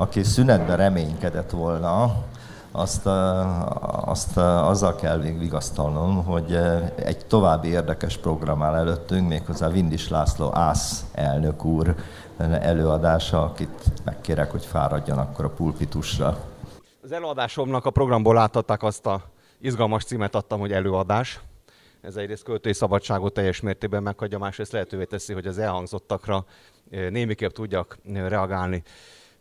[0.00, 2.24] Aki szünetben reménykedett volna,
[2.72, 3.06] azt,
[3.86, 6.54] azt azzal kell vigasztalnom, hogy
[6.96, 11.94] egy további érdekes program áll előttünk, méghozzá Vindis László Ász elnök úr
[12.38, 16.38] előadása, akit megkérek, hogy fáradjon akkor a pulpitusra.
[17.02, 19.22] Az előadásomnak a programból láthatták azt a
[19.60, 21.40] izgalmas címet adtam, hogy előadás.
[22.00, 26.44] Ez egyrészt költői szabadságot teljes mértékben meghagyja, másrészt lehetővé teszi, hogy az elhangzottakra
[26.90, 28.82] némiképp tudjak reagálni.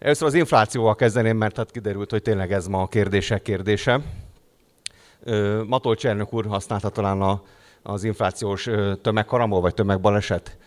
[0.04, 4.02] Először az inflációval kezdeném, mert hát kiderült, hogy tényleg ez ma a kérdések kérdése.
[5.66, 7.42] Matol Csernök úr használta talán a,
[7.84, 8.70] az inflációs
[9.02, 10.58] tömegkaramol vagy tömegbaleset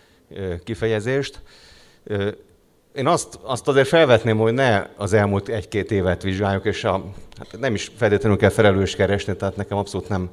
[0.65, 1.43] kifejezést.
[2.95, 7.05] Én azt, azt azért felvetném, hogy ne az elmúlt egy-két évet vizsgáljuk, és a,
[7.39, 10.31] hát nem is feltétlenül kell felelős keresni, tehát nekem abszolút nem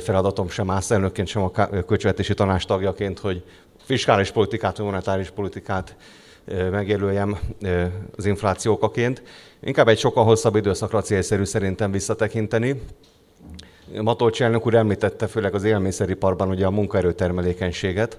[0.00, 3.44] feladatom sem áll elnökként, sem a költségvetési tanács tagjaként, hogy
[3.84, 5.96] fiskális politikát, monetáris politikát
[6.70, 7.38] megjelöljem
[8.16, 9.22] az inflációkaként.
[9.60, 12.82] Inkább egy sokkal hosszabb időszakra célszerű szerintem visszatekinteni.
[14.02, 18.18] Matolcsi elnök úr említette főleg az élelmiszeriparban ugye a munkaerőtermelékenységet.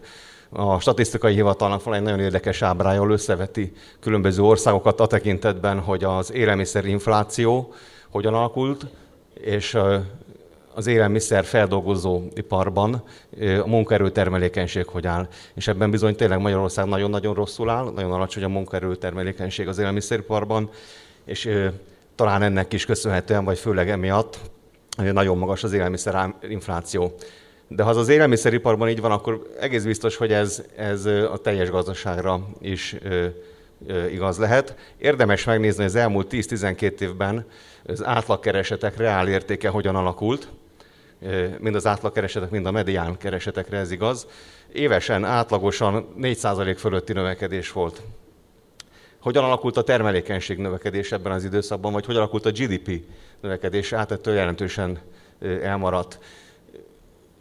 [0.50, 6.34] A statisztikai hivatalnak van egy nagyon érdekes ábrája, összeveti különböző országokat a tekintetben, hogy az
[6.34, 7.74] élelmiszerinfláció
[8.10, 8.86] hogyan alakult,
[9.34, 9.78] és
[10.80, 13.04] az élelmiszer feldolgozó iparban
[13.64, 15.28] a munkaerőtermelékenység hogy áll.
[15.54, 20.70] És ebben bizony tényleg Magyarország nagyon-nagyon rosszul áll, nagyon alacsony a munkaerőtermelékenység az élelmiszeriparban,
[21.26, 21.50] és
[22.16, 24.40] talán ennek is köszönhetően, vagy főleg emiatt
[24.98, 27.16] nagyon magas az élelmiszer infláció.
[27.68, 31.70] De ha az az élelmiszeriparban így van, akkor egész biztos, hogy ez, ez a teljes
[31.70, 32.96] gazdaságra is
[34.12, 34.76] igaz lehet.
[34.98, 37.46] Érdemes megnézni, hogy az elmúlt 10-12 évben
[37.86, 40.48] az átlagkeresetek reál értéke hogyan alakult
[41.60, 44.28] mind az átlagkeresetek, mind a medián keresetekre ez igaz.
[44.74, 48.02] Évesen átlagosan 4% fölötti növekedés volt.
[49.20, 53.02] Hogyan alakult a termelékenység növekedés ebben az időszakban, vagy hogyan alakult a GDP
[53.42, 55.00] növekedés, hát ettől jelentősen
[55.64, 56.20] elmaradt.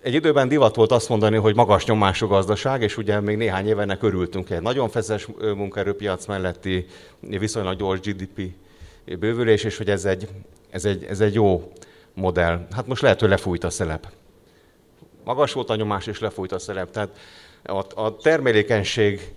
[0.03, 3.99] Egy időben divat volt azt mondani, hogy magas nyomású gazdaság, és ugye még néhány éve
[4.01, 6.87] örültünk egy nagyon feszes munkaerőpiac melletti
[7.21, 8.51] viszonylag gyors GDP
[9.19, 10.29] bővülés, és hogy ez egy,
[10.71, 11.73] ez egy, ez egy jó
[12.19, 12.67] modell.
[12.75, 14.07] Hát most lehet, hogy lefújt a szelep.
[15.25, 16.91] Magas volt a nyomás, és lefújt a szelep.
[16.91, 17.17] Tehát
[17.63, 19.35] a, a termelékenység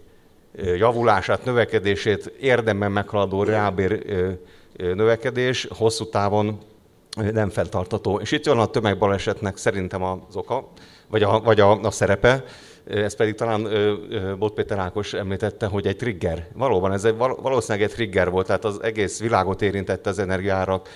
[0.55, 4.05] javulását, növekedését érdemben meghaladó reálbér
[4.77, 6.59] növekedés hosszú távon
[7.31, 8.19] nem feltartató.
[8.19, 10.67] És itt van a tömegbalesetnek szerintem az oka,
[11.07, 12.43] vagy a, vagy a, a szerepe,
[12.85, 13.67] ez pedig talán
[14.39, 16.47] Bot Péter Ákos említette, hogy egy trigger.
[16.53, 20.89] Valóban ez egy, valószínűleg egy trigger volt, tehát az egész világot érintette az energiárak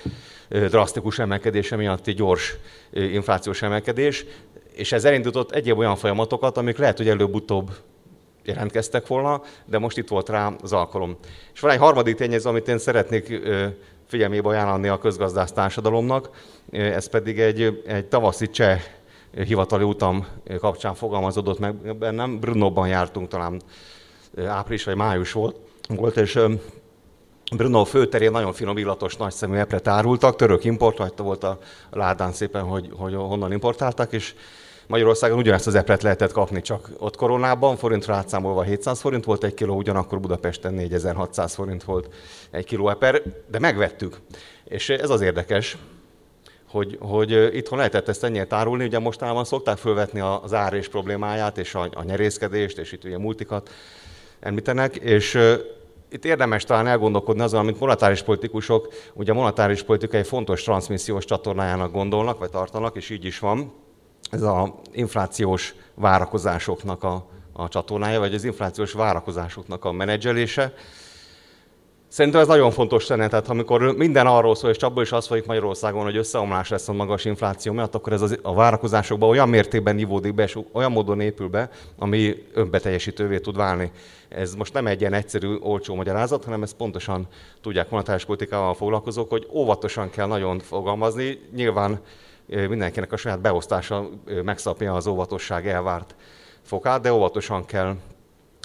[0.48, 2.56] drasztikus emelkedése miatti gyors
[2.90, 4.24] inflációs emelkedés,
[4.72, 7.70] és ez elindított egyéb olyan folyamatokat, amik lehet, hogy előbb-utóbb
[8.44, 11.16] jelentkeztek volna, de most itt volt rá az alkalom.
[11.54, 13.40] És van egy harmadik tényező, amit én szeretnék
[14.06, 16.30] figyelmébe ajánlani a közgazdász társadalomnak,
[16.70, 18.80] ez pedig egy, egy tavaszi cseh
[19.44, 20.26] hivatali utam
[20.58, 22.38] kapcsán fogalmazódott meg bennem.
[22.38, 23.60] Brunóban jártunk, talán
[24.46, 25.56] április vagy május volt,
[25.88, 26.38] volt és
[27.56, 31.58] Bruno főterén nagyon finom, illatos, nagyszemű epret árultak, török import, volt a
[31.90, 34.34] ládán szépen, hogy, hogy honnan importáltak, és
[34.86, 39.54] Magyarországon ugyanezt az epret lehetett kapni, csak ott koronában, forintra átszámolva 700 forint volt egy
[39.54, 42.14] kiló, ugyanakkor Budapesten 4600 forint volt
[42.50, 44.20] egy kiló eper, de megvettük.
[44.64, 45.76] És ez az érdekes,
[46.70, 51.74] hogy, hogy itthon lehetett ezt ennyire tárulni, ugye mostanában szokták fölvetni az árés problémáját, és
[51.74, 53.70] a, a nyerészkedést, és itt ugye multikat
[54.40, 55.38] említenek, és
[56.10, 61.24] itt érdemes talán elgondolkodni azon, amit monetáris politikusok, ugye a monetáris politika egy fontos transmissziós
[61.24, 63.72] csatornájának gondolnak, vagy tartanak, és így is van.
[64.30, 70.74] Ez az inflációs várakozásoknak a, a csatornája, vagy az inflációs várakozásoknak a menedzselése.
[72.16, 75.46] Szerintem ez nagyon fontos lenne, tehát amikor minden arról szól, és abból is az folyik
[75.46, 79.94] Magyarországon, hogy összeomlás lesz a magas infláció miatt, akkor ez az, a várakozásokban olyan mértékben
[79.94, 83.90] nivódik be, és olyan módon épül be, ami önbeteljesítővé tud válni.
[84.28, 87.26] Ez most nem egy ilyen egyszerű, olcsó magyarázat, hanem ezt pontosan
[87.60, 91.40] tudják monetáris politikával foglalkozók, hogy óvatosan kell nagyon fogalmazni.
[91.54, 92.00] Nyilván
[92.46, 94.08] mindenkinek a saját beosztása
[94.44, 96.14] megszapja az óvatosság elvárt
[96.62, 97.96] fokát, de óvatosan kell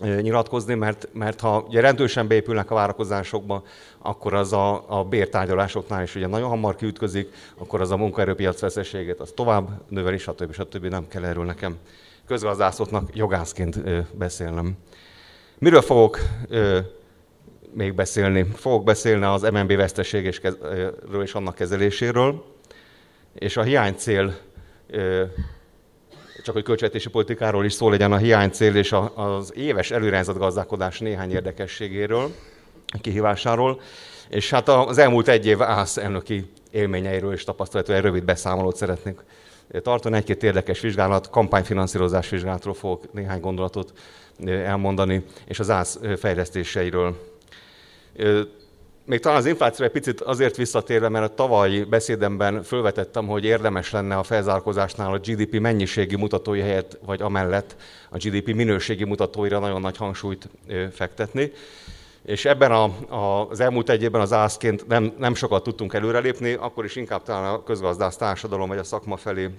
[0.01, 3.63] nyilatkozni, mert, mert ha ugye rendősen beépülnek a várakozásokba,
[3.97, 9.19] akkor az a, a bértárgyalásoknál is ugye nagyon hamar kiütközik, akkor az a munkaerőpiac veszességét
[9.19, 10.53] az tovább növeli, stb.
[10.53, 10.85] stb.
[10.85, 11.77] Nem kell erről nekem
[12.27, 13.79] közgazdászoknak jogászként
[14.13, 14.77] beszélnem.
[15.57, 16.19] Miről fogok
[17.73, 18.43] még beszélni?
[18.55, 22.43] Fogok beszélni az MNB veszteségről és annak kezeléséről,
[23.33, 24.37] és a hiánycél
[26.43, 31.31] csak hogy költségvetési politikáról is szó legyen a hiánycél és az éves előrehányzat gazdálkodás néhány
[31.31, 32.31] érdekességéről.
[33.01, 33.81] kihívásáról.
[34.29, 39.19] És hát az elmúlt egy év ász elnöki élményeiről és tapasztalatról egy rövid beszámolót szeretnék
[39.81, 40.15] tartani.
[40.15, 43.93] Egy-két érdekes vizsgálat, kampányfinanszírozás vizsgálatról fogok néhány gondolatot
[44.45, 47.15] elmondani, és az ász fejlesztéseiről.
[49.05, 53.91] Még talán az inflációra egy picit azért visszatérve, mert a tavalyi beszédemben felvetettem, hogy érdemes
[53.91, 57.75] lenne a felzárkózásnál a GDP mennyiségi mutatói helyett, vagy amellett
[58.09, 60.49] a GDP minőségi mutatóira nagyon nagy hangsúlyt
[60.91, 61.51] fektetni.
[62.25, 62.83] És ebben a,
[63.15, 67.23] a, az elmúlt egy évben az ászként nem, nem sokat tudtunk előrelépni, akkor is inkább
[67.23, 69.49] talán a közgazdász társadalom vagy a szakma felé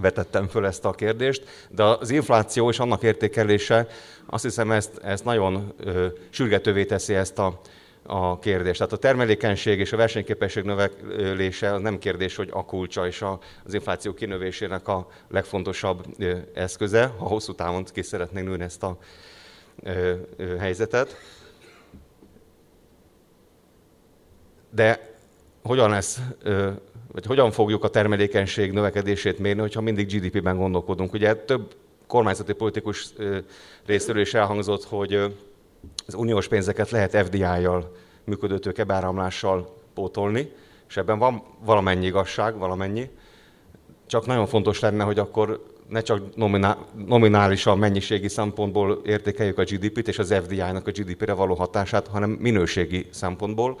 [0.00, 3.86] vetettem föl ezt a kérdést, de az infláció és annak értékelése
[4.26, 7.60] azt hiszem ezt, ezt nagyon ö, sürgetővé teszi ezt a,
[8.14, 8.78] a kérdést.
[8.78, 13.38] Tehát a termelékenység és a versenyképesség növelése az nem kérdés, hogy a kulcsa és a,
[13.64, 16.04] az infláció kinövésének a legfontosabb
[16.54, 18.98] eszköze, ha hosszú távon ki szeretnénk nőni ezt a
[20.58, 21.16] helyzetet.
[24.70, 25.16] De
[25.62, 26.20] hogyan lesz
[27.12, 31.12] vagy hogyan fogjuk a termelékenység növekedését mérni, hogyha mindig GDP-ben gondolkodunk.
[31.12, 31.74] Ugye több
[32.06, 33.12] kormányzati politikus
[33.86, 35.34] részéről is elhangzott, hogy
[36.06, 40.52] az uniós pénzeket lehet FDI-jal, működő tőkebeáramlással pótolni,
[40.88, 43.10] és ebben van valamennyi igazság, valamennyi.
[44.06, 46.22] Csak nagyon fontos lenne, hogy akkor ne csak
[47.06, 53.06] nominálisan mennyiségi szempontból értékeljük a GDP-t és az FDI-nak a GDP-re való hatását, hanem minőségi
[53.10, 53.78] szempontból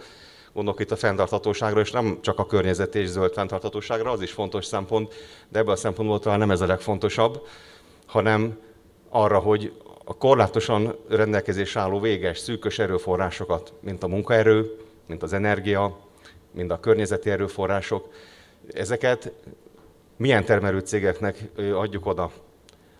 [0.52, 4.64] gondolok itt a fenntarthatóságra, és nem csak a környezeti és zöld fenntarthatóságra, az is fontos
[4.64, 5.14] szempont,
[5.48, 7.46] de ebből a szempontból talán nem ez a legfontosabb,
[8.06, 8.58] hanem
[9.08, 9.72] arra, hogy
[10.12, 14.76] a korlátosan rendelkezés álló véges, szűkös erőforrásokat, mint a munkaerő,
[15.06, 15.98] mint az energia,
[16.50, 18.08] mint a környezeti erőforrások,
[18.72, 19.32] ezeket
[20.16, 22.30] milyen termelő cégeknek adjuk oda,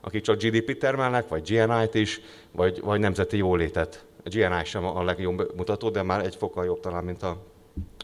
[0.01, 2.21] akik csak GDP termelnek, vagy GNI-t is,
[2.53, 4.05] vagy, vagy nemzeti jólétet.
[4.25, 7.37] A GNI sem a legjobb mutató, de már egy fokkal jobb talán, mint a,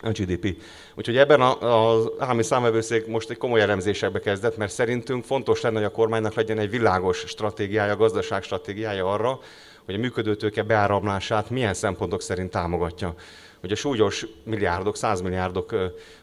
[0.02, 0.62] a GDP.
[0.94, 5.84] Úgyhogy ebben az állami számvevőszék most egy komoly elemzésekbe kezdett, mert szerintünk fontos lenne, hogy
[5.84, 9.38] a kormánynak legyen egy világos stratégiája, gazdaság stratégiája arra,
[9.84, 13.14] hogy a működőtőke beáramlását milyen szempontok szerint támogatja.
[13.62, 15.74] A súlyos milliárdok, százmilliárdok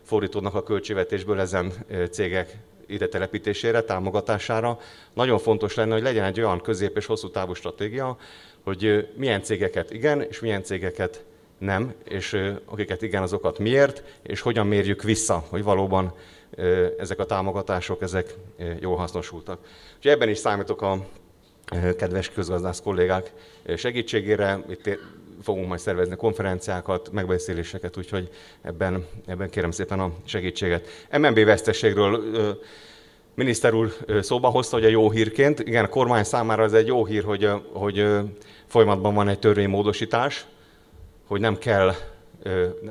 [0.03, 1.73] fordítódnak a költségvetésből ezen
[2.11, 2.57] cégek
[2.87, 4.79] ide telepítésére, támogatására.
[5.13, 8.17] Nagyon fontos lenne, hogy legyen egy olyan közép- és hosszú távú stratégia,
[8.63, 11.23] hogy milyen cégeket igen, és milyen cégeket
[11.57, 16.13] nem, és akiket igen, azokat miért, és hogyan mérjük vissza, hogy valóban
[16.97, 18.33] ezek a támogatások, ezek
[18.79, 19.59] jól hasznosultak.
[19.95, 21.05] Úgyhogy ebben is számítok a
[21.97, 23.31] kedves közgazdász kollégák
[23.77, 24.63] segítségére.
[24.69, 24.99] Itt
[25.41, 28.29] fogunk majd szervezni konferenciákat, megbeszéléseket, úgyhogy
[28.61, 30.87] ebben, ebben kérem szépen a segítséget.
[31.11, 32.23] MNB veszteségről
[33.33, 37.05] miniszter úr szóba hozta, hogy a jó hírként, igen, a kormány számára ez egy jó
[37.05, 38.05] hír, hogy, hogy
[38.67, 40.45] folyamatban van egy törvénymódosítás,
[41.27, 41.93] hogy nem kell,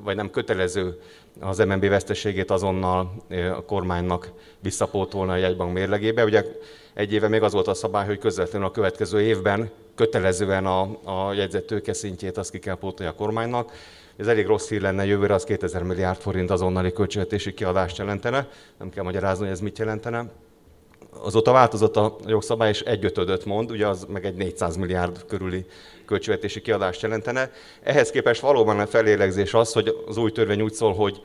[0.00, 1.00] vagy nem kötelező
[1.40, 3.12] az MNB veszteségét azonnal
[3.56, 6.24] a kormánynak visszapótolni a jegybank mérlegébe.
[6.24, 6.44] Ugye
[6.94, 11.32] egy éve még az volt a szabály, hogy közvetlenül a következő évben kötelezően a, a
[11.32, 13.72] jegyzett tőke szintjét azt ki kell pótolni a kormánynak.
[14.16, 18.48] Ez elég rossz hír lenne, jövőre az 2000 milliárd forint azonnali költségvetési kiadást jelentene.
[18.78, 20.30] Nem kell magyarázni, hogy ez mit jelentene.
[21.22, 25.66] Azóta változott a jogszabály, és egy ötödöt mond, ugye az meg egy 400 milliárd körüli
[26.04, 27.50] költségvetési kiadást jelentene.
[27.82, 31.20] Ehhez képest valóban a felélegzés az, hogy az új törvény úgy szól, hogy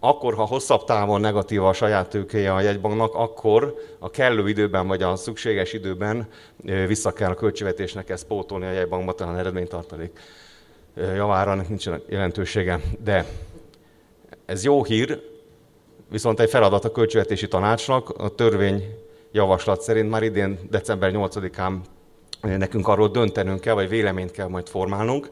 [0.00, 5.02] akkor, ha hosszabb távon negatív a saját tőkéje a jegybanknak, akkor a kellő időben vagy
[5.02, 6.28] a szükséges időben
[6.86, 10.20] vissza kell a költségvetésnek ezt pótolni a jegybankba, talán eredménytartalék
[10.96, 12.80] javára, ennek nincs jelentősége.
[13.04, 13.26] De
[14.46, 15.22] ez jó hír,
[16.10, 18.10] viszont egy feladat a költségvetési tanácsnak.
[18.10, 18.94] A törvény
[19.32, 21.74] javaslat szerint már idén december 8-án
[22.40, 25.30] nekünk arról döntenünk kell, vagy véleményt kell majd formálnunk,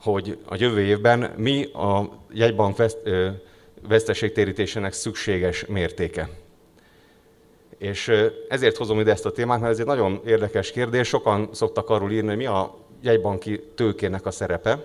[0.00, 2.76] hogy a jövő évben mi a jegybank
[3.88, 6.28] veszteségtérítésének szükséges mértéke.
[7.78, 8.12] És
[8.48, 11.08] ezért hozom ide ezt a témát, mert ez egy nagyon érdekes kérdés.
[11.08, 14.84] Sokan szoktak arról írni, hogy mi a jegybanki tőkének a szerepe,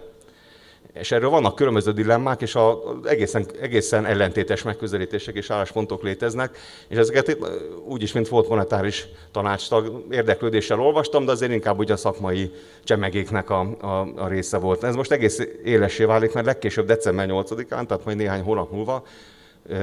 [0.99, 6.97] és erről vannak különböző dilemmák, és a, egészen, egészen ellentétes megközelítések és álláspontok léteznek, és
[6.97, 7.37] ezeket
[7.85, 12.51] úgy is, mint volt monetáris tanácstag, érdeklődéssel olvastam, de azért inkább ugye a szakmai
[12.83, 14.83] csemegéknek a, a, a része volt.
[14.83, 19.03] Ez most egész élessé válik, mert legkésőbb december 8-án, tehát majd néhány hónap múlva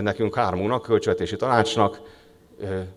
[0.00, 2.00] nekünk hármunknak, költségvetési tanácsnak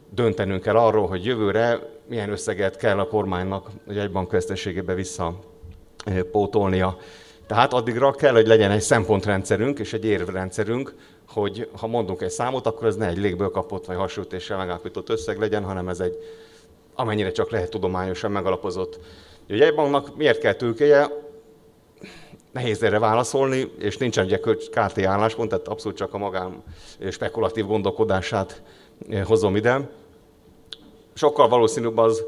[0.09, 6.97] döntenünk kell arról, hogy jövőre milyen összeget kell a kormánynak egy egybank veszteségébe visszapótolnia.
[7.47, 10.95] Tehát addigra kell, hogy legyen egy szempontrendszerünk és egy érvrendszerünk,
[11.27, 15.39] hogy ha mondunk egy számot, akkor ez ne egy légből kapott vagy hasonlítéssel megállapított összeg
[15.39, 16.17] legyen, hanem ez egy
[16.95, 18.99] amennyire csak lehet tudományosan megalapozott.
[19.49, 21.23] Ugye egy banknak miért kell tőkéje?
[22.55, 26.63] nehéz erre válaszolni, és nincsen ugye KT álláspont, tehát abszolút csak a magám
[27.09, 28.61] spekulatív gondolkodását
[29.23, 29.89] hozom ide.
[31.13, 32.23] Sokkal valószínűbb az,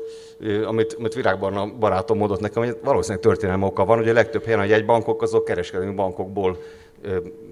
[0.65, 4.59] amit, amit Virágbarna barátom mondott nekem, hogy valószínűleg történelmi oka van, hogy a legtöbb helyen
[4.59, 6.57] a jegybankok azok kereskedelmi bankokból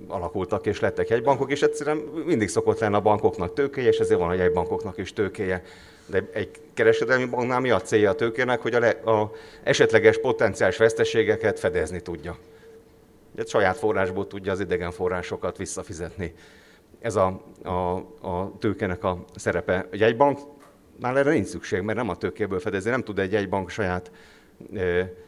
[0.07, 4.29] alakultak és lettek jegybankok, és egyszerűen mindig szokott lenni a bankoknak tőkéje, és ezért van
[4.29, 5.63] a jegybankoknak is tőkéje.
[6.05, 9.31] De egy kereskedelmi banknál mi a célja a tőkének, hogy a, le, a
[9.63, 12.37] esetleges potenciális veszteségeket fedezni tudja.
[13.33, 16.33] Ugye saját forrásból tudja az idegen forrásokat visszafizetni.
[16.99, 17.95] Ez a, a,
[18.27, 19.87] a tőkének a szerepe.
[19.91, 20.03] Egy
[20.95, 24.11] jegybanknál erre nincs szükség, mert nem a tőkéből fedezni, nem tud egy jegybank saját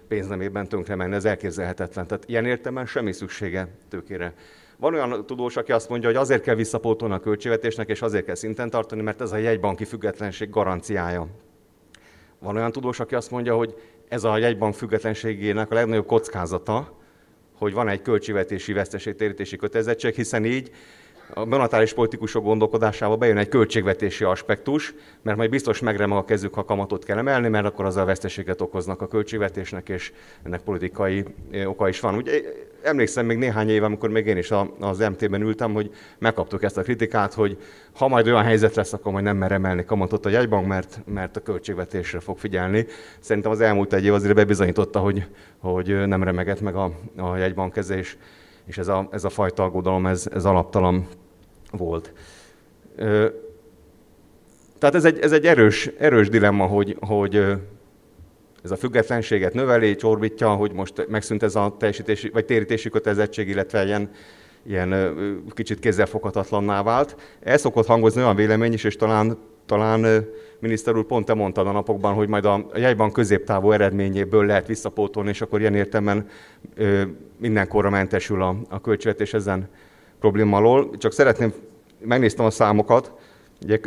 [0.08, 2.08] pénznemében tönkre menni, ez elképzelhetetlen.
[2.08, 4.34] Tehát ilyen értelemben semmi szüksége tőkére.
[4.78, 8.36] Van olyan tudós, aki azt mondja, hogy azért kell visszapótolni a költségvetésnek, és azért kell
[8.36, 11.28] szinten tartani, mert ez a jegybanki függetlenség garanciája.
[12.40, 13.76] Van olyan tudós, aki azt mondja, hogy
[14.08, 16.96] ez a jegybank függetlenségének a legnagyobb kockázata,
[17.54, 20.72] hogy van egy költségvetési veszteségtérítési kötelezettség, hiszen így
[21.34, 26.64] a monetáris politikusok gondolkodásába bejön egy költségvetési aspektus, mert majd biztos megremeg a kezük, ha
[26.64, 30.12] kamatot kell emelni, mert akkor az a veszteséget okoznak a költségvetésnek, és
[30.44, 31.26] ennek politikai
[31.66, 32.16] oka is van.
[32.16, 32.42] Ugye
[32.82, 36.82] emlékszem még néhány éve, amikor még én is az MT-ben ültem, hogy megkaptuk ezt a
[36.82, 37.58] kritikát, hogy
[37.94, 41.38] ha majd olyan helyzet lesz, akkor majd nem mer emelni kamatot a jegybank, mert, mert
[41.38, 42.86] a költségvetésre fog figyelni.
[43.20, 48.18] Szerintem az elmúlt egy év azért bebizonyította, hogy, hogy nem remegett meg a, a jegybankkezés
[48.68, 51.08] és ez a, ez a fajta aggodalom, ez, ez alaptalan
[51.72, 52.14] volt.
[54.80, 57.36] Tehát ez egy, ez egy erős, erős dilemma, hogy, hogy
[58.64, 63.86] ez a függetlenséget növeli, csorbítja, hogy most megszűnt ez a teljesítési, vagy térítési kötelezettség, illetve
[63.86, 64.10] ilyen,
[64.64, 65.16] ilyen
[65.50, 67.16] kicsit kézzelfoghatatlanná vált.
[67.40, 70.26] El szokott hangozni olyan vélemény is, és talán, talán
[70.60, 75.30] miniszter úr pont te mondtad a napokban, hogy majd a jegyban középtávú eredményéből lehet visszapótolni,
[75.30, 76.28] és akkor ilyen értelemben
[77.38, 79.70] mindenkorra mentesül a, a költségvetés ezen
[80.20, 80.90] probléma alól.
[80.98, 81.54] Csak szeretném,
[82.00, 83.12] megnéztem a számokat,
[83.64, 83.80] ugye,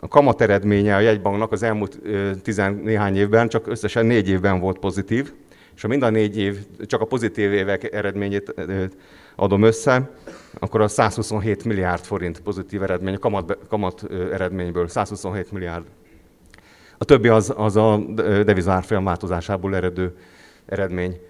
[0.00, 1.98] a kamat eredménye a jegybanknak az elmúlt
[2.42, 5.32] tizennéhány évben csak összesen négy évben volt pozitív,
[5.74, 8.54] és ha mind a négy év, csak a pozitív évek eredményét
[9.36, 10.10] adom össze,
[10.58, 15.84] akkor a 127 milliárd forint pozitív eredmény, a kamat, kamat eredményből 127 milliárd.
[16.98, 17.96] A többi az, az a
[18.44, 20.16] devizárfolyam változásából eredő
[20.66, 21.20] eredmény.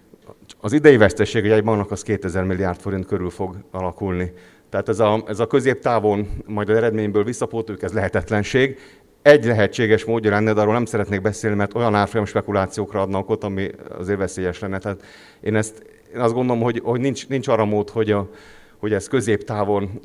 [0.60, 4.32] Az idei veszteség egy banknak az 2000 milliárd forint körül fog alakulni.
[4.68, 8.78] Tehát ez a, ez a középtávon majd az eredményből visszapótoljuk, ez lehetetlenség.
[9.22, 13.44] Egy lehetséges módja lenne, de arról nem szeretnék beszélni, mert olyan árfolyam spekulációkra adnak ott,
[13.44, 14.78] ami azért veszélyes lenne.
[14.78, 15.02] Tehát
[15.40, 15.82] én, ezt,
[16.14, 18.28] én azt gondolom, hogy, hogy nincs, nincs arra mód, hogy, a,
[18.76, 20.00] hogy ez középtávon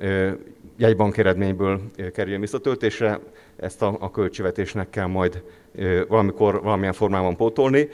[0.78, 1.82] jegybank eredményből
[2.14, 3.20] kerüljön visszatöltésre,
[3.58, 5.44] ezt a, a költségvetésnek kell majd
[6.08, 7.90] valamikor valamilyen formában pótolni.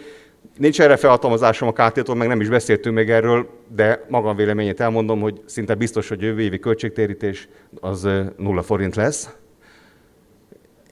[0.57, 5.21] Nincs erre felhatalmazásom a KT-tól, meg nem is beszéltünk még erről, de magam véleményét elmondom,
[5.21, 7.47] hogy szinte biztos, hogy jövő évi költségtérítés
[7.79, 8.07] az
[8.37, 9.29] nulla forint lesz.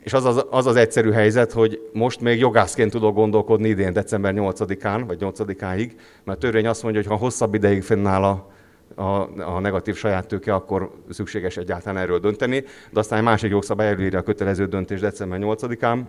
[0.03, 4.33] És az az, az az egyszerű helyzet, hogy most még jogászként tudok gondolkodni idén, december
[4.36, 5.91] 8-án, vagy 8-áig,
[6.24, 8.51] mert törvény azt mondja, hogy ha hosszabb ideig fennáll a,
[8.95, 12.63] a, a negatív saját tőke, akkor szükséges egyáltalán erről dönteni.
[12.91, 16.00] De aztán egy másik jogszabály előírja a kötelező döntés december 8-án,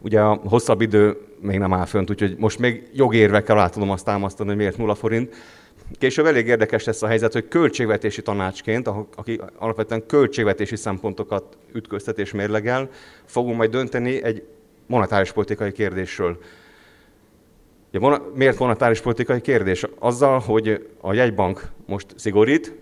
[0.00, 4.04] Ugye a hosszabb idő még nem áll fönt, úgyhogy most még jogérvekkel alá tudom azt
[4.04, 5.34] támasztani, hogy miért nulla forint.
[5.98, 12.32] Később elég érdekes lesz a helyzet, hogy költségvetési tanácsként, aki alapvetően költségvetési szempontokat ütköztet és
[12.32, 12.88] mérlegel,
[13.24, 14.46] fogunk majd dönteni egy
[14.86, 16.38] monetáris politikai kérdésről.
[17.92, 19.86] Ugye, miért monetáris politikai kérdés?
[19.98, 22.74] Azzal, hogy a jegybank most szigorít,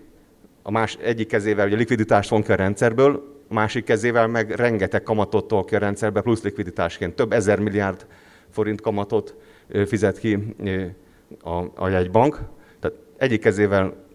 [0.61, 5.03] a más egyik kezével ugye likviditást von ki a rendszerből, a másik kezével meg rengeteg
[5.03, 7.15] kamatot tol ki a rendszerbe, plusz likviditásként.
[7.15, 8.05] Több ezer milliárd
[8.49, 9.35] forint kamatot
[9.85, 10.55] fizet ki
[11.43, 12.39] a, a jegybank.
[13.17, 14.05] Egyik kezével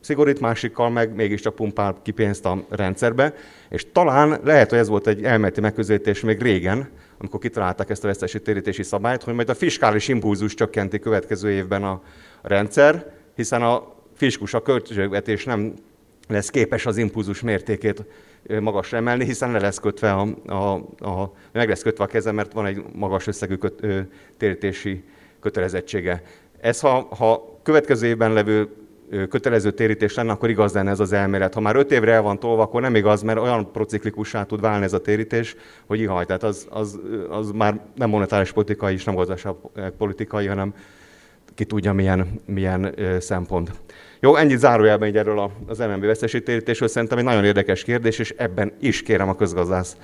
[0.00, 3.34] szigorít, másikkal meg mégiscsak pumpál ki pénzt a rendszerbe,
[3.68, 6.88] és talán lehet, hogy ez volt egy elméleti megközelítés még régen,
[7.18, 12.02] amikor kitalálták ezt a veszteségtérítési szabályt, hogy majd a fiskális impulzus csökkenti következő évben a
[12.42, 15.74] rendszer, hiszen a fiskus, a költségvetés nem
[16.28, 18.04] lesz képes az impulzus mértékét
[18.60, 20.74] magasra emelni, hiszen le lesz kötve a, a,
[21.08, 24.00] a, meg lesz kötve a keze, mert van egy magas összegű köt, ö,
[24.36, 25.04] térítési
[25.40, 26.22] kötelezettsége.
[26.60, 28.68] Ez, ha, ha következő évben levő
[29.28, 31.54] kötelező térítés lenne, akkor igaz lenne ez az elmélet.
[31.54, 34.84] Ha már öt évre el van tolva, akkor nem igaz, mert olyan prociklikussá tud válni
[34.84, 36.98] ez a térítés, hogy ihaj, tehát az, az,
[37.28, 40.74] az már nem monetáris politikai és nem gazdaságpolitikai, hanem
[41.54, 43.70] ki tudja milyen, milyen szempont.
[44.20, 46.88] Jó, ennyit zárójelben így erről az MNB veszteségtérítésről.
[46.88, 49.96] Szerintem egy nagyon érdekes kérdés, és ebben is kérem a közgazdász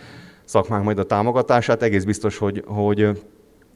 [0.45, 1.83] szakmánk majd a támogatását.
[1.83, 3.11] Egész biztos, hogy, hogy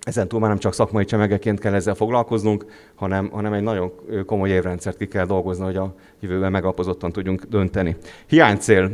[0.01, 2.65] ezen túl már nem csak szakmai csemegeként kell ezzel foglalkoznunk,
[2.95, 3.93] hanem, hanem egy nagyon
[4.27, 7.97] komoly évrendszert ki kell dolgozni, hogy a jövőben megalapozottan tudjunk dönteni.
[8.27, 8.91] Hiánycél.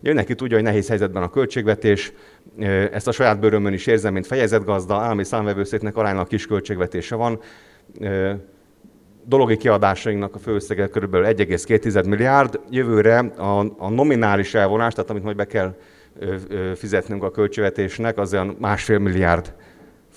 [0.00, 2.12] Mindenki tudja, hogy nehéz helyzetben a költségvetés,
[2.92, 7.40] ezt a saját bőrömön is érzem, mint fejezetgazda, állami számvevőszéknek aránylag kis költségvetése van.
[9.24, 11.14] Dologi kiadásainknak a főösszege kb.
[11.14, 12.60] 1,2 milliárd.
[12.70, 15.74] Jövőre a, a nominális elvonás, tehát amit majd be kell
[16.74, 19.54] fizetnünk a költségvetésnek, az olyan másfél milliárd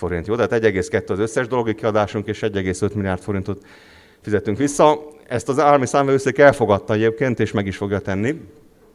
[0.02, 0.28] forint.
[0.28, 3.66] Jó, tehát 1,2 az összes dologi kiadásunk, és 1,5 milliárd forintot
[4.22, 5.00] fizetünk vissza.
[5.28, 8.42] Ezt az állami számvevőszék elfogadta egyébként, és meg is fogja tenni.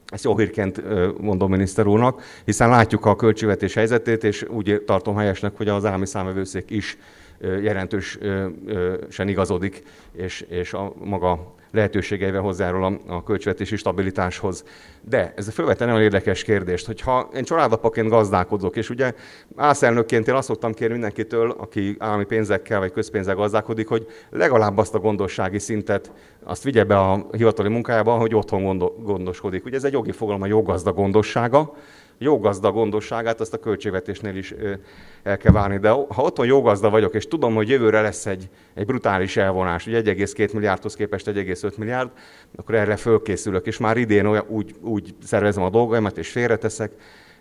[0.06, 0.82] Ezt jó hírként
[1.20, 6.06] mondom miniszter úrnak, hiszen látjuk a költségvetés helyzetét, és úgy tartom helyesnek, hogy az állami
[6.06, 6.98] számvevőszék is
[7.40, 9.82] jelentősen igazodik,
[10.12, 14.64] és, és a maga lehetőségeivel hozzájárul a, a költségvetési stabilitáshoz.
[15.00, 19.12] De ez felvetően nagyon érdekes kérdést, hogyha én családapaként gazdálkodok, és ugye
[19.56, 24.94] ászelnökként én azt szoktam kérni mindenkitől, aki állami pénzekkel vagy közpénzzel gazdálkodik, hogy legalább azt
[24.94, 26.12] a gondossági szintet
[26.44, 29.64] azt vigye be a hivatali munkájába, hogy otthon gondoskodik.
[29.64, 31.74] Ugye ez egy jogi fogalom, a joggazda gondossága,
[32.18, 34.54] jó gazda gondosságát, azt a költségvetésnél is
[35.22, 35.78] el kell várni.
[35.78, 39.86] De ha otthon jó gazda vagyok, és tudom, hogy jövőre lesz egy, egy brutális elvonás,
[39.86, 42.10] ugye 1,2 milliárdhoz képest 1,5 milliárd,
[42.56, 46.92] akkor erre fölkészülök, és már idén olyan, úgy, úgy szervezem a dolgaimat, és félreteszek.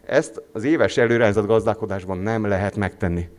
[0.06, 3.30] Ezt az éves előrehányzat gazdálkodásban nem lehet megtenni.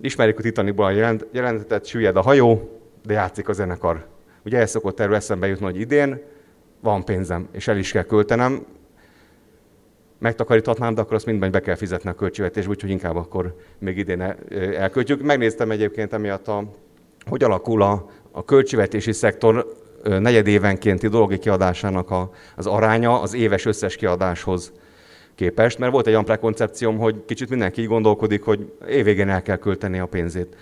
[0.00, 4.06] Ismerjük a Titanicból a jelent, jelentetet, süllyed a hajó, de játszik a zenekar.
[4.44, 6.20] Ugye el szokott erről eszembe jutni, hogy idén
[6.80, 8.66] van pénzem, és el is kell költenem,
[10.18, 14.36] megtakaríthatnám, de akkor azt mindben be kell fizetni a költségvetésbe, úgyhogy inkább akkor még idén
[14.76, 15.22] elköltjük.
[15.22, 16.64] Megnéztem egyébként emiatt, a,
[17.26, 19.66] hogy alakul a, a költségvetési szektor
[20.02, 24.72] negyedévenkénti dologi kiadásának a, az aránya az éves összes kiadáshoz
[25.34, 29.56] képest, mert volt egy olyan prekoncepcióm, hogy kicsit mindenki így gondolkodik, hogy évvégén el kell
[29.56, 30.56] költeni a pénzét.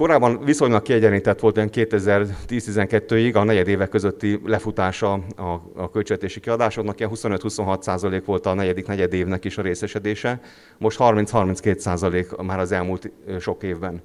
[0.00, 5.42] Korábban viszonylag kiegyenlített volt olyan 2010-12-ig a negyed évek közötti lefutása a,
[5.74, 10.40] a költségvetési kiadásoknak, ilyen 25-26 százalék volt a negyedik negyed évnek is a részesedése,
[10.78, 14.02] most 30-32 százalék már az elmúlt sok évben.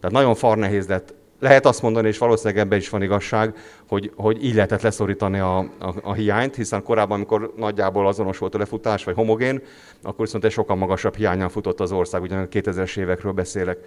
[0.00, 1.14] Tehát nagyon far nehéz lett.
[1.40, 3.56] Lehet azt mondani, és valószínűleg ebben is van igazság,
[3.88, 8.54] hogy, hogy így lehetett leszorítani a, a, a hiányt, hiszen korábban, amikor nagyjából azonos volt
[8.54, 9.62] a lefutás, vagy homogén,
[10.02, 13.78] akkor viszont egy sokkal magasabb hiányan futott az ország, ugyan 2000-es évekről beszélek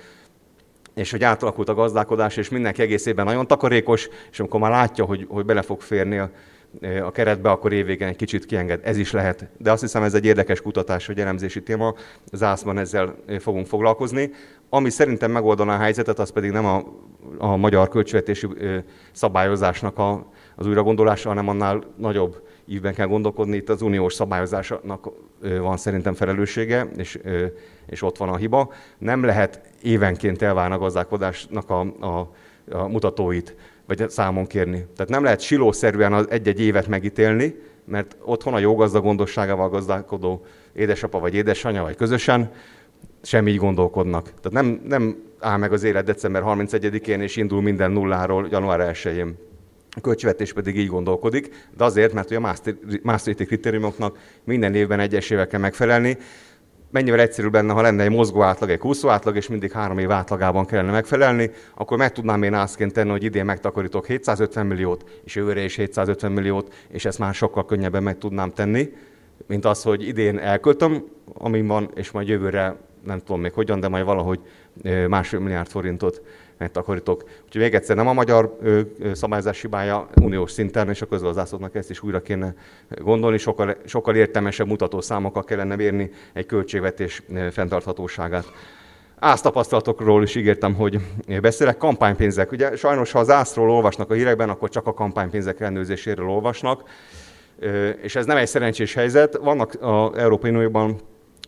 [1.02, 5.06] és hogy átalakult a gazdálkodás, és mindenki egész évben nagyon takarékos, és amikor már látja,
[5.06, 6.30] hogy, hogy bele fog férni a,
[7.04, 8.80] a keretbe, akkor évvégén egy kicsit kienged.
[8.84, 9.50] Ez is lehet.
[9.58, 11.94] De azt hiszem, ez egy érdekes kutatás, hogy elemzési téma.
[12.32, 14.32] Zászban ezzel fogunk foglalkozni.
[14.70, 16.84] Ami szerintem megoldaná a helyzetet, az pedig nem a,
[17.38, 18.48] a magyar költségvetési
[19.12, 23.56] szabályozásnak a, az újragondolása, hanem annál nagyobb ívben kell gondolkodni.
[23.56, 25.10] Itt az uniós szabályozásnak
[25.60, 27.20] van szerintem felelőssége, és,
[27.86, 28.74] és ott van a hiba.
[28.98, 32.32] Nem lehet évenként elválni a gazdálkodásnak a, a,
[32.72, 33.56] a mutatóit,
[33.86, 34.86] vagy számon kérni.
[34.96, 37.56] Tehát nem lehet silószerűen az egy-egy évet megítélni,
[37.86, 42.52] mert otthon a jó gazda gondosságával gazdálkodó édesapa vagy édesanyja, vagy közösen
[43.22, 44.24] sem így gondolkodnak.
[44.24, 49.38] Tehát nem, nem áll meg az élet december 31-én, és indul minden nulláról január 1-én.
[49.96, 52.56] A költségvetés pedig így gondolkodik, de azért, mert a
[53.02, 56.18] Maastrichti kritériumoknak minden évben egyesével kell megfelelni.
[56.92, 60.12] Mennyivel egyszerűbb lenne, ha lenne egy mozgó átlag, egy kúszó átlag, és mindig három év
[60.12, 65.36] átlagában kellene megfelelni, akkor meg tudnám én ászként tenni, hogy idén megtakarítok 750 milliót, és
[65.36, 68.90] jövőre is 750 milliót, és ezt már sokkal könnyebben meg tudnám tenni,
[69.48, 72.76] mint az, hogy idén elköltöm, ami van, és majd jövőre
[73.06, 74.40] nem tudom még hogyan, de majd valahogy
[75.08, 76.22] másfél milliárd forintot
[76.62, 77.24] megtakarítok.
[77.46, 78.58] Úgyhogy még egyszer nem a magyar
[79.14, 82.54] szabályozás hibája uniós szinten, és a közgazdászoknak ezt is újra kéne
[82.90, 88.52] gondolni, sokkal, sokkal értelmesebb mutató számokkal kellene mérni egy költségvetés fenntarthatóságát.
[89.20, 91.00] Ásztapasztalatokról is ígértem, hogy
[91.42, 91.78] beszélek.
[91.78, 92.52] Kampánypénzek.
[92.52, 96.84] Ugye sajnos, ha az ászról olvasnak a hírekben, akkor csak a kampánypénzek rendőrzéséről olvasnak.
[98.02, 99.38] És ez nem egy szerencsés helyzet.
[99.38, 101.00] Vannak az Európai Unióban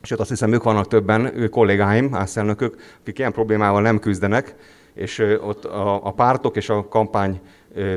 [0.04, 4.56] sőt azt hiszem ők vannak többen, ő kollégáim, ászelnökök, akik ilyen problémával nem küzdenek,
[4.94, 7.42] és ott a, a pártok és a kampány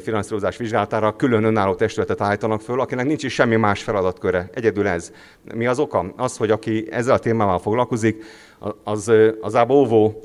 [0.00, 4.48] finanszírozás vizsgálatára külön önálló testületet állítanak föl, akinek nincs is semmi más feladatköre.
[4.54, 5.12] Egyedül ez.
[5.54, 6.12] Mi az oka?
[6.16, 8.24] Az, hogy aki ezzel a témával foglalkozik,
[8.84, 10.22] az, az óvó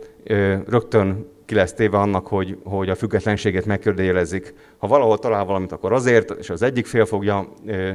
[0.68, 4.54] rögtön ki lesz téve annak, hogy, hogy a függetlenséget megkérdőjelezik.
[4.78, 7.92] Ha valahol talál valamit, akkor azért, és az egyik fél fogja, ö,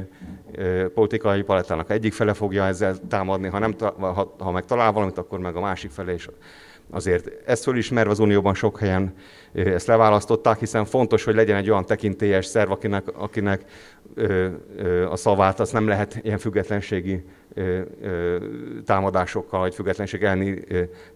[0.55, 5.17] ö, politikai palettának egyik fele fogja ezzel támadni, ha, nem, ha, ha meg talál valamit,
[5.17, 6.29] akkor meg a másik fele is
[6.89, 9.13] azért ezt fölismerve az Unióban sok helyen
[9.53, 13.65] ezt leválasztották, hiszen fontos, hogy legyen egy olyan tekintélyes szerv, akinek, akinek
[15.09, 17.23] a szavát azt nem lehet ilyen függetlenségi
[18.85, 20.63] támadásokkal, vagy függetlenség elleni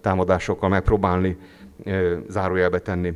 [0.01, 1.37] támadásokkal megpróbálni
[2.27, 3.13] zárójelbe tenni.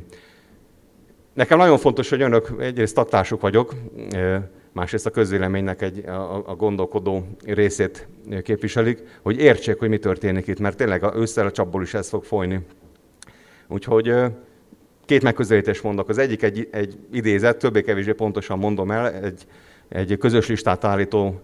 [1.34, 3.74] Nekem nagyon fontos, hogy önök egyrészt taktások vagyok,
[4.76, 8.08] másrészt a közvéleménynek egy, a, a gondolkodó részét
[8.42, 12.24] képviselik, hogy értsék, hogy mi történik itt, mert tényleg ősszel a csapból is ez fog
[12.24, 12.60] folyni.
[13.68, 14.14] Úgyhogy
[15.04, 16.08] két megközelítést mondok.
[16.08, 19.46] Az egyik egy, egy idézet, többé-kevésbé pontosan mondom el, egy,
[19.88, 21.40] egy közös listát állító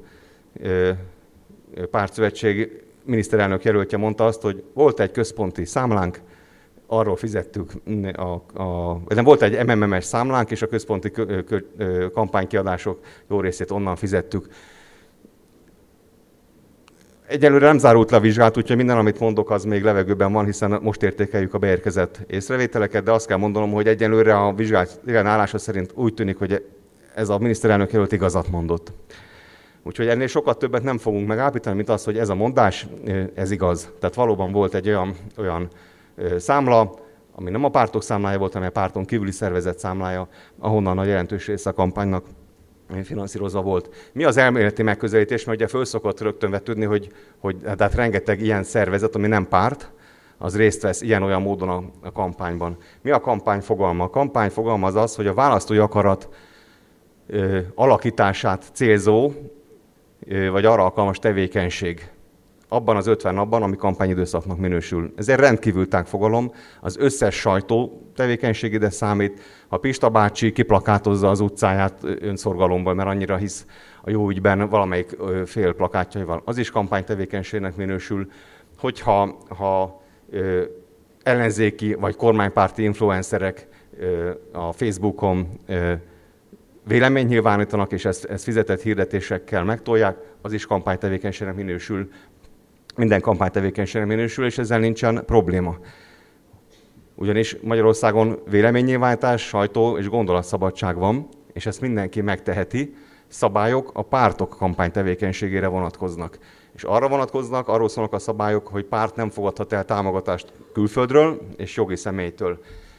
[1.90, 6.20] pártszövetség miniszterelnök jelöltje mondta azt, hogy volt egy központi számlánk,
[6.86, 7.72] arról fizettük,
[8.12, 11.58] a, a, nem volt egy MMM-es számlánk, és a központi kö, kö,
[12.10, 14.46] kampánykiadások jó részét onnan fizettük.
[17.26, 20.78] Egyelőre nem zárult le a vizsgálat, úgyhogy minden, amit mondok, az még levegőben van, hiszen
[20.82, 25.92] most értékeljük a beérkezett észrevételeket, de azt kell mondanom, hogy egyelőre a vizsgálat állása szerint
[25.94, 26.64] úgy tűnik, hogy
[27.14, 28.92] ez a miniszterelnök jelölt igazat mondott.
[29.82, 32.86] Úgyhogy ennél sokat többet nem fogunk megállapítani, mint az, hogy ez a mondás,
[33.34, 33.90] ez igaz.
[33.98, 35.68] Tehát valóban volt egy olyan, olyan
[36.38, 36.94] számla,
[37.34, 41.46] ami nem a pártok számlája volt, hanem a párton kívüli szervezet számlája, ahonnan a jelentős
[41.46, 42.24] része a kampánynak
[43.02, 44.10] finanszírozva volt.
[44.12, 45.44] Mi az elméleti megközelítés?
[45.44, 49.90] Mert ugye fölszokott rögtön vetődni, hogy, hogy hát rengeteg ilyen szervezet, ami nem párt,
[50.38, 52.76] az részt vesz ilyen-olyan módon a, a kampányban.
[53.02, 54.04] Mi a kampány fogalma?
[54.04, 56.28] A kampány fogalma az az, hogy a választói akarat
[57.26, 59.32] ö, alakítását célzó,
[60.26, 62.11] ö, vagy arra alkalmas tevékenység
[62.72, 65.12] abban az 50 napban, ami kampányidőszaknak minősül.
[65.16, 69.40] Ez egy rendkívül tág fogalom, az összes sajtó tevékenység ide számít.
[69.68, 73.66] Ha Pista bácsi kiplakátozza az utcáját önszorgalomban, mert annyira hisz
[74.02, 78.30] a jó ügyben valamelyik fél plakátjaival, az is kampánytevékenységnek minősül.
[78.78, 80.62] Hogyha ha, ö,
[81.22, 85.92] ellenzéki vagy kormánypárti influencerek ö, a Facebookon ö,
[86.86, 92.08] vélemény nyilvánítanak, és ezt, ezt fizetett hirdetésekkel megtolják, az is kampánytevékenységnek minősül
[92.96, 95.76] minden kampánytevékenységre minősül, és ezzel nincsen probléma.
[97.14, 102.94] Ugyanis Magyarországon véleménynyilvánítás, sajtó és gondolatszabadság van, és ezt mindenki megteheti.
[103.28, 106.38] Szabályok a pártok kampánytevékenységére vonatkoznak.
[106.74, 111.76] És arra vonatkoznak, arról szólnak a szabályok, hogy párt nem fogadhat el támogatást külföldről és
[111.76, 112.58] jogi személytől.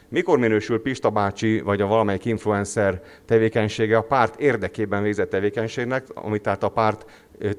[0.09, 6.41] Mikor minősül Pista bácsi vagy a valamelyik influencer tevékenysége a párt érdekében végzett tevékenységnek, amit
[6.41, 7.05] tehát a párt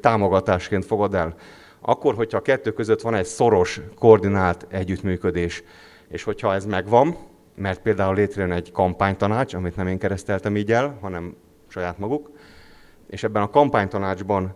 [0.00, 1.34] támogatásként fogad el?
[1.86, 5.62] Akkor, hogyha a kettő között van egy szoros, koordinált együttműködés.
[6.08, 7.16] És hogyha ez megvan,
[7.54, 11.36] mert például létrejön egy kampánytanács, amit nem én kereszteltem így el, hanem
[11.68, 12.30] saját maguk,
[13.10, 14.54] és ebben a kampánytanácsban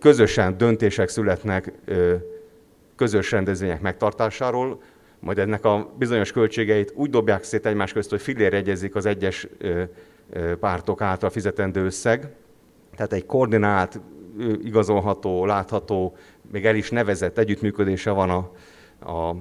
[0.00, 1.72] közösen döntések születnek
[2.96, 4.82] közös rendezvények megtartásáról,
[5.20, 9.48] majd ennek a bizonyos költségeit úgy dobják szét egymás közt, hogy fillérjegyezik az egyes
[10.60, 12.28] pártok által fizetendő összeg.
[12.96, 14.00] Tehát egy koordinált,
[14.62, 16.16] igazolható, látható,
[16.52, 18.50] még el is nevezett együttműködése van a,
[19.12, 19.36] a,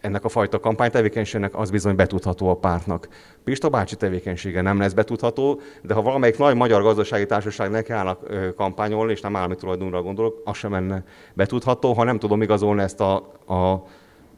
[0.00, 3.08] ennek a fajta kampánytevékenységnek, az bizony betudható a pártnak.
[3.44, 8.26] Pista bácsi tevékenysége nem lesz betudható, de ha valamelyik nagy magyar gazdasági társaság neki állnak
[8.56, 11.04] kampányolni, és nem állami tulajdonra gondolok, az sem menne
[11.34, 13.14] betudható, ha nem tudom igazolni ezt a,
[13.46, 13.86] a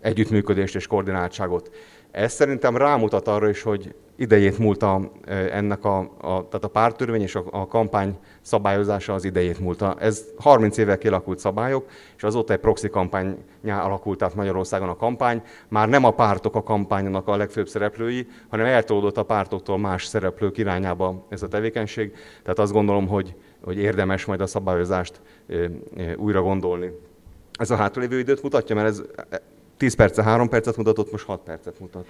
[0.01, 1.71] együttműködést és koordináltságot.
[2.11, 5.11] Ez szerintem rámutat arra is, hogy idejét múlt a,
[5.51, 9.97] ennek a, a, tehát a pártörvény és a, a kampány szabályozása az idejét múlta.
[9.99, 15.43] Ez 30 éve kialakult szabályok, és azóta egy proxy kampányá alakult át Magyarországon a kampány.
[15.69, 20.59] Már nem a pártok a kampánynak a legfőbb szereplői, hanem eltolódott a pártoktól más szereplők
[20.59, 22.13] irányába ez a tevékenység.
[22.43, 25.21] Tehát azt gondolom, hogy, hogy érdemes majd a szabályozást
[26.17, 26.91] újra gondolni.
[27.59, 29.03] Ez a hátralévő időt mutatja, mert ez
[29.79, 32.07] 10 perce 3 percet mutatott, most 6 percet mutat.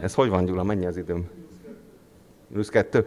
[0.00, 0.62] Ez hogy van, Gyula?
[0.62, 1.28] Mennyi az időm?
[2.48, 3.06] Minusz kettő.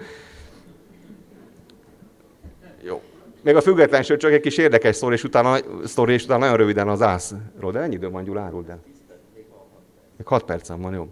[2.82, 3.02] Jó.
[3.42, 6.88] Még a függetlenség csak egy kis érdekes sztori, és utána, sztori, és utána nagyon röviden
[6.88, 7.72] az ászról.
[7.72, 8.84] De ennyi időm van, Gyula, áruld el.
[10.18, 11.08] Még 6 percem van, jó.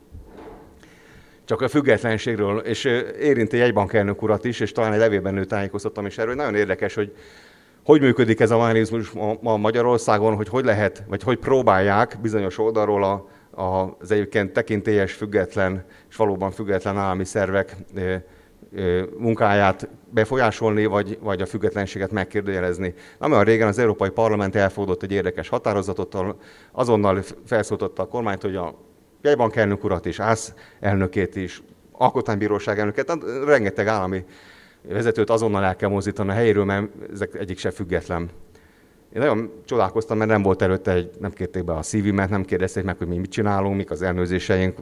[1.46, 2.84] Csak a függetlenségről, és
[3.20, 6.36] érinti egy bankelnök urat is, és talán egy levélben ő tájékoztattam is erről.
[6.36, 7.16] Nagyon érdekes, hogy
[7.88, 13.04] hogy működik ez a mechanizmus ma Magyarországon, hogy hogy lehet, vagy hogy próbálják bizonyos oldalról
[13.04, 13.28] a,
[13.62, 17.76] a, az egyébként tekintélyes, független és valóban független állami szervek
[19.18, 22.94] munkáját befolyásolni, vagy, vagy a függetlenséget megkérdőjelezni.
[23.20, 26.18] Nem olyan régen az Európai Parlament elfogadott egy érdekes határozatot,
[26.72, 28.76] azonnal felszólította a kormányt, hogy a
[29.22, 34.26] jegybank elnök urat is, ász elnökét is, alkotmánybíróság elnökét, rengeteg állami
[34.90, 38.30] vezetőt azonnal el kell mozdítani a helyéről, mert ezek egyik se független.
[39.14, 42.84] Én nagyon csodálkoztam, mert nem volt előtte, egy, nem kérték be a szívimet, nem kérdezték
[42.84, 44.80] meg, hogy mi mit csinálunk, mik az elnőzéseink.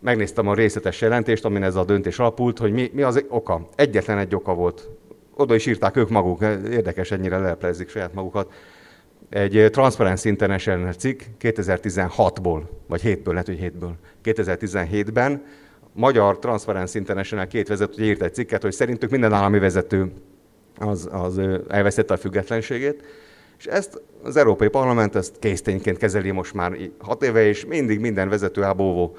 [0.00, 3.68] Megnéztem a részletes jelentést, amin ez a döntés alapult, hogy mi, mi az oka.
[3.74, 4.88] Egyetlen egy oka volt.
[5.34, 8.52] Oda is írták ők maguk, érdekes, ennyire leleplezik saját magukat.
[9.28, 13.92] Egy Transparency International cikk 2016-ból, vagy 7-ből, lehet, hogy 7-ből.
[14.24, 15.44] 2017-ben
[15.92, 20.12] magyar Transparency International két vezető írt egy cikket, hogy szerintük minden állami vezető
[20.78, 23.02] az, az elvesztette a függetlenségét,
[23.58, 28.28] és ezt az Európai Parlament ezt késztényként kezeli most már hat éve, és mindig minden
[28.28, 29.16] vezető ábóvó.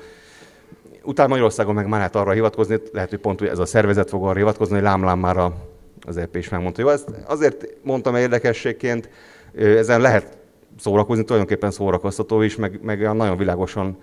[1.03, 4.37] Utána Magyarországon meg már lehet arra hivatkozni, lehet, hogy pont ez a szervezet fog arra
[4.37, 5.53] hivatkozni, hogy lámlám már a,
[6.01, 6.81] az EP is megmondta.
[6.81, 9.09] Jó, ezt azért mondtam érdekességként,
[9.55, 10.37] ezen lehet
[10.79, 13.97] szórakozni, tulajdonképpen szórakoztató is, meg, meg nagyon világosan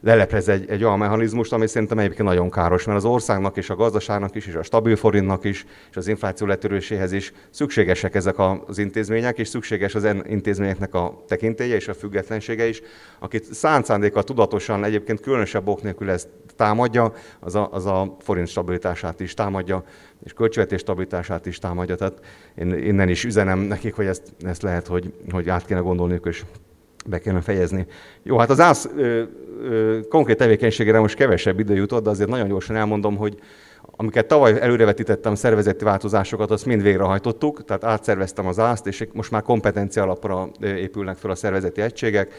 [0.00, 3.74] leleplez egy, egy olyan mechanizmust, ami szerintem egyébként nagyon káros, mert az országnak és a
[3.74, 8.78] gazdaságnak is, és a stabil forintnak is, és az infláció letöréséhez is szükségesek ezek az
[8.78, 12.80] intézmények, és szükséges az intézményeknek a tekintélye és a függetlensége is,
[13.18, 19.20] akit szándékkal tudatosan egyébként különösebb ok nélkül ezt támadja, az a, az a forint stabilitását
[19.20, 19.84] is támadja,
[20.24, 21.96] és költségvetés stabilitását is támadja.
[21.96, 22.20] Tehát
[22.54, 26.44] én innen is üzenem nekik, hogy ezt, ezt lehet, hogy, hogy át kéne gondolniuk, és
[27.08, 27.86] be kellene fejezni.
[28.22, 29.22] Jó, hát az ÁSZ ö,
[29.62, 33.38] ö, konkrét tevékenységére most kevesebb idő jutott, de azért nagyon gyorsan elmondom, hogy
[33.96, 39.42] amiket tavaly előrevetítettem szervezeti változásokat, azt mind végrehajtottuk, tehát átszerveztem az ászt, és most már
[39.42, 42.32] kompetencia alapra épülnek fel a szervezeti egységek,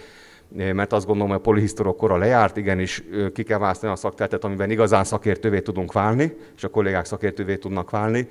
[0.74, 3.04] mert azt gondolom, hogy a polihisztorok kora lejárt, igenis
[3.34, 7.90] ki kell választani a szakterületet, amiben igazán szakértővé tudunk válni, és a kollégák szakértővé tudnak
[7.90, 8.28] válni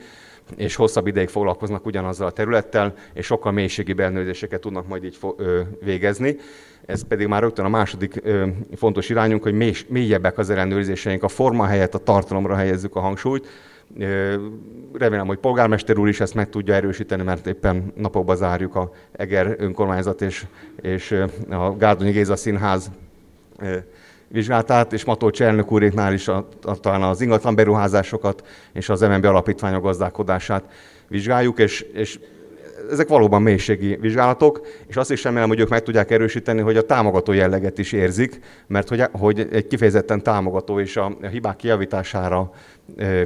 [0.57, 5.19] és hosszabb ideig foglalkoznak ugyanazzal a területtel, és sokkal mélységi ellenőrzéseket tudnak majd így
[5.85, 6.37] végezni.
[6.87, 8.23] Ez pedig már rögtön a második
[8.77, 13.47] fontos irányunk, hogy mély, mélyebbek az ellenőrzéseink, a forma helyett a tartalomra helyezzük a hangsúlyt.
[14.93, 19.55] Remélem, hogy polgármester úr is ezt meg tudja erősíteni, mert éppen napokban zárjuk a Eger
[19.59, 20.47] önkormányzat és,
[20.81, 22.91] és a Gárdonyi Géza Színház
[24.29, 29.25] vizsgálatát, és Matolcsi elnök úréknál is a, a, talán az ingatlan beruházásokat és az MNB
[29.25, 30.65] alapítványok gazdálkodását
[31.09, 32.19] vizsgáljuk, és, és
[32.91, 36.87] ezek valóban mélységi vizsgálatok, és azt is remélem, hogy ők meg tudják erősíteni, hogy a
[36.87, 42.51] támogató jelleget is érzik, mert hogy, hogy egy kifejezetten támogató és a hibák kijavítására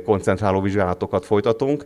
[0.04, 1.84] koncentráló vizsgálatokat folytatunk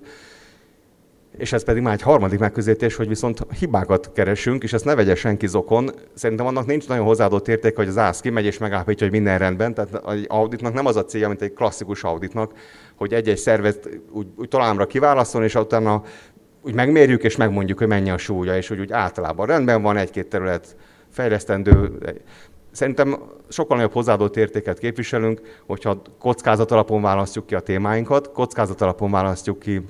[1.36, 5.14] és ez pedig már egy harmadik megközelítés, hogy viszont hibákat keresünk, és ezt ne vegye
[5.14, 5.90] senki zokon.
[6.14, 9.74] Szerintem annak nincs nagyon hozzáadott érték, hogy az ász kimegy és megállapítja, hogy minden rendben.
[9.74, 12.52] Tehát egy auditnak nem az a célja, mint egy klasszikus auditnak,
[12.96, 16.02] hogy egy-egy szervet úgy, úgy találomra kiválaszol, és utána
[16.62, 20.28] úgy megmérjük, és megmondjuk, hogy mennyi a súlya, és hogy úgy általában rendben van, egy-két
[20.28, 20.76] terület
[21.10, 21.98] fejlesztendő.
[22.70, 23.18] Szerintem
[23.48, 29.58] sokkal nagyobb hozzáadott értéket képviselünk, hogyha kockázat alapon választjuk ki a témáinkat, kockázat alapon választjuk
[29.58, 29.82] ki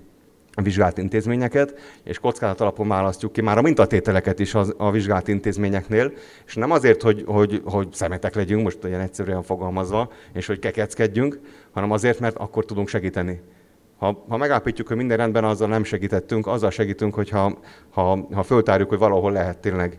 [0.63, 6.13] vizsgált intézményeket, és kockázat alapon választjuk ki már a mintatételeket is az, a vizsgált intézményeknél,
[6.47, 11.41] és nem azért, hogy, hogy, hogy szemetek legyünk, most ilyen egyszerűen fogalmazva, és hogy kekeckedjünk,
[11.73, 13.41] hanem azért, mert akkor tudunk segíteni.
[13.99, 17.59] Ha, ha megállapítjuk, hogy minden rendben, azzal nem segítettünk, azzal segítünk, hogyha
[17.91, 19.99] ha, ha föltárjuk, hogy valahol lehet tényleg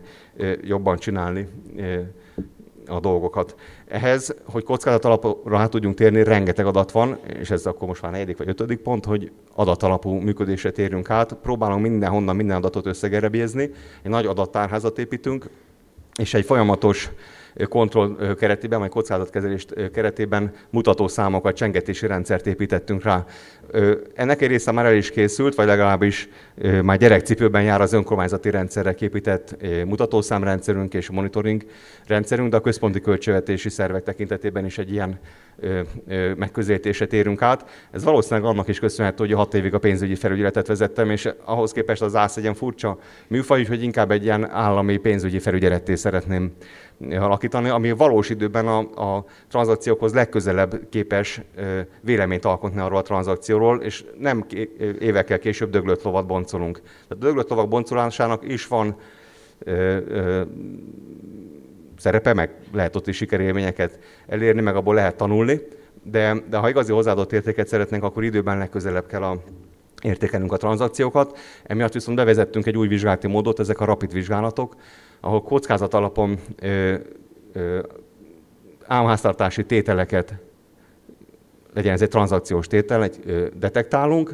[0.62, 1.48] jobban csinálni
[2.88, 3.54] a dolgokat.
[3.88, 8.12] Ehhez, hogy kockázat alapra hát tudjunk térni, rengeteg adat van, és ez akkor most már
[8.12, 11.32] negyedik vagy ötödik pont, hogy adatalapú működésre térünk át.
[11.32, 13.62] Próbálunk mindenhonnan minden adatot összegerebézni,
[14.02, 15.48] egy nagy adattárházat építünk,
[16.18, 17.10] és egy folyamatos
[17.68, 23.24] kontroll keretében, vagy kockázatkezelést keretében mutatószámokat, csengetési rendszert építettünk rá.
[24.14, 26.28] Ennek egy része már el is készült, vagy legalábbis
[26.82, 31.64] már gyerekcipőben jár az önkormányzati rendszerre képített mutatószámrendszerünk és monitoring
[32.06, 35.18] rendszerünk, de a központi költségvetési szervek tekintetében is egy ilyen
[36.36, 37.70] megközelítésre térünk át.
[37.90, 42.02] Ez valószínűleg annak is köszönhető, hogy hat évig a pénzügyi felügyeletet vezettem, és ahhoz képest
[42.02, 46.52] az ász egy ilyen furcsa műfaj, hogy inkább egy ilyen állami pénzügyi felügyeletté szeretném
[47.10, 48.78] alakítani, ami valós időben a,
[49.16, 51.40] a tranzakciókhoz legközelebb képes
[52.00, 54.44] véleményt alkotni arról a tranzakcióról, és nem
[54.98, 56.80] évekkel később döglött lovat boncolunk.
[56.80, 58.96] Tehát a döglött lovak boncolásának is van
[59.58, 60.42] ö, ö,
[61.98, 65.60] szerepe, meg lehet ott is sikerélményeket elérni, meg abból lehet tanulni,
[66.02, 69.42] de, de ha igazi hozzáadott értéket szeretnénk, akkor időben legközelebb kell a,
[70.02, 71.38] értékelnünk a tranzakciókat.
[71.62, 74.74] Emiatt viszont bevezettünk egy új vizsgálati módot, ezek a rapid vizsgálatok,
[75.20, 76.94] ahol kockázat alapon ö,
[77.52, 77.82] ö,
[78.86, 80.34] álmháztartási tételeket,
[81.74, 84.28] legyen ez egy tranzakciós tétel, egy, ö, detektálunk,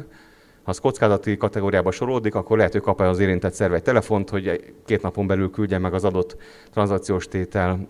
[0.63, 4.73] ha az kockázati kategóriába sorolódik, akkor lehet, hogy kap az érintett szerve egy telefont, hogy
[4.85, 6.37] két napon belül küldje meg az adott
[6.71, 7.87] tranzakciós tétel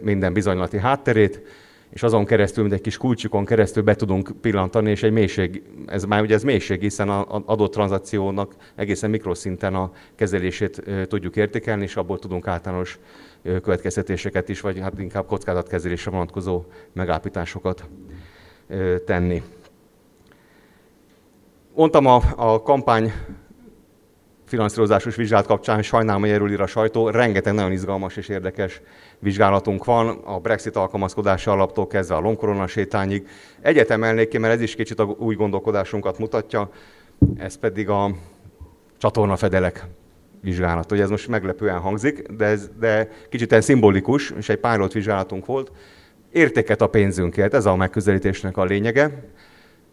[0.00, 1.40] minden bizonylati hátterét,
[1.90, 6.04] és azon keresztül, mint egy kis kulcsikon keresztül be tudunk pillantani, és egy mélység, ez
[6.04, 11.96] már ugye ez mélység, hiszen az adott tranzakciónak egészen mikroszinten a kezelését tudjuk értékelni, és
[11.96, 12.98] abból tudunk általános
[13.42, 17.88] következtetéseket is, vagy hát inkább kockázatkezelésre vonatkozó megállapításokat
[19.04, 19.42] tenni.
[21.74, 23.12] Mondtam a, a kampány
[24.46, 28.80] finanszírozásos vizsgálat kapcsán, sajnálom, hogy erről ír a sajtó, rengeteg nagyon izgalmas és érdekes
[29.18, 33.28] vizsgálatunk van, a Brexit alkalmazkodási alaptól kezdve a longkorona sétányig.
[33.60, 36.70] Egyet emelnék ki, mert ez is kicsit a új gondolkodásunkat mutatja,
[37.38, 38.10] ez pedig a
[38.98, 39.86] csatornafedelek
[40.40, 40.92] vizsgálat.
[40.92, 45.46] Ugye ez most meglepően hangzik, de, ez, de kicsit egy szimbolikus, és egy pilot vizsgálatunk
[45.46, 45.72] volt.
[46.32, 49.30] Értéket a pénzünkért, ez a megközelítésnek a lényege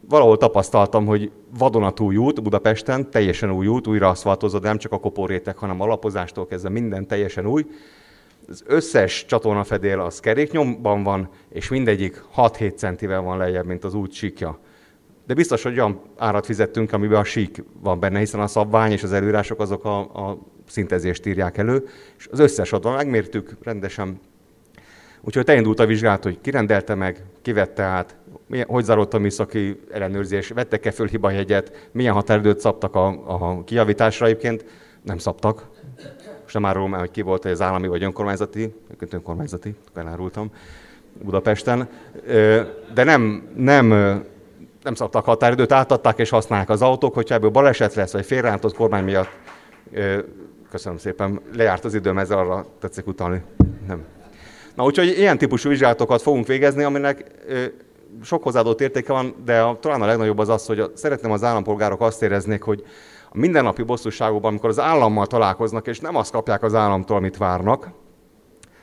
[0.10, 5.58] valahol tapasztaltam, hogy vadonatúj út Budapesten, teljesen új út, újra aszfaltozott, nem csak a koporétek,
[5.58, 7.66] hanem alapozástól kezdve minden teljesen új.
[8.48, 14.12] Az összes csatornafedél az keréknyomban van, és mindegyik 6-7 centivel van lejjebb, mint az út
[14.12, 14.60] síkja.
[15.28, 19.04] De biztos, hogy olyan árat fizettünk, amiben a sík van benne, hiszen a szabvány és
[19.04, 20.38] az előírások azok a, a
[20.68, 21.88] szintezést írják elő,
[22.18, 24.20] és az összes adva megmértük rendesen.
[25.22, 28.16] Úgyhogy elindult a vizsgálat, hogy kirendelte meg, kivette át,
[28.54, 34.26] milyen, hogy zárult a műszaki ellenőrzés, vettek-e föl hibajegyet, milyen határidőt szabtak a, a kijavításra
[34.26, 34.66] egyébként,
[35.02, 35.68] nem szabtak.
[36.42, 38.74] Most nem árulom el, hogy ki volt, hogy az állami vagy önkormányzati,
[39.10, 40.52] önkormányzati, elárultam
[41.24, 41.90] Budapesten,
[42.94, 43.88] de nem, nem,
[44.84, 49.04] nem szabtak határidőt, átadták és használják az autók, hogyha ebből baleset lesz, vagy félrántott kormány
[49.04, 49.30] miatt,
[50.72, 53.42] köszönöm szépen, lejárt az időm, ezzel arra tetszik utalni.
[53.88, 54.04] Nem.
[54.76, 57.26] Na úgyhogy ilyen típusú vizsgálatokat fogunk végezni, aminek
[58.22, 61.44] sok hozzáadott értéke van, de a, talán a legnagyobb az az, hogy a, szeretném az
[61.44, 62.84] állampolgárok azt éreznék, hogy
[63.30, 67.92] a mindennapi bosszúságokban, amikor az állammal találkoznak, és nem azt kapják az államtól, amit várnak,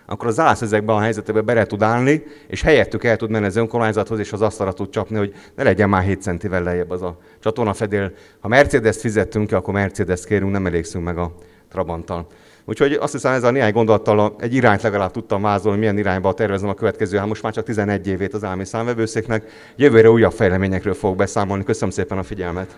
[0.07, 3.57] akkor az állasz ezekben a helyzetekben bele tud állni, és helyettük el tud menni az
[3.57, 7.19] önkormányzathoz, és az asztalra tud csapni, hogy ne legyen már 7 centivel lejjebb az a
[7.41, 8.13] csatornafedél.
[8.41, 11.35] Ha Mercedes-t fizettünk ki, akkor Mercedes kérünk, nem elégszünk meg a
[11.69, 12.27] Trabanttal.
[12.65, 16.69] Úgyhogy azt hiszem ez a néhány gondolattal egy irányt legalább tudtam vázolni, milyen irányba tervezem
[16.69, 19.45] a következő, hát most már csak 11 évét az állami számvevőszéknek.
[19.77, 21.65] Jövőre újabb fejleményekről fogok beszámolni.
[21.65, 22.69] Köszönöm szépen a figyelmet!